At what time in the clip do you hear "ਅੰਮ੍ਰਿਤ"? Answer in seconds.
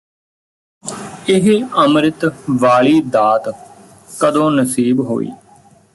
1.77-2.25